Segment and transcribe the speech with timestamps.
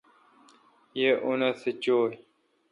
[0.99, 2.13] یہ او نتھ چوی۔